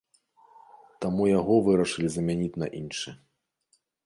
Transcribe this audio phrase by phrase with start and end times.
[1.05, 3.09] Таму яго вырашылі замяніць на іншы.